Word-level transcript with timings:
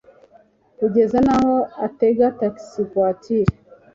kugeza 0.77 1.17
naho 1.27 1.55
atega 1.85 2.25
taxi 2.39 2.79
voiture 2.91 3.53